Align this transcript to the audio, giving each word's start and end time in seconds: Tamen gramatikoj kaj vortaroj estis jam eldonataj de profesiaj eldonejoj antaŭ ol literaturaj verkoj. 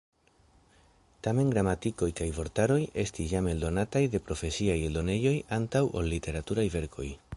Tamen 1.27 1.51
gramatikoj 1.55 2.09
kaj 2.19 2.27
vortaroj 2.37 2.79
estis 3.03 3.35
jam 3.37 3.49
eldonataj 3.53 4.01
de 4.15 4.23
profesiaj 4.31 4.79
eldonejoj 4.89 5.35
antaŭ 5.59 5.83
ol 6.01 6.11
literaturaj 6.15 6.67
verkoj. 6.79 7.09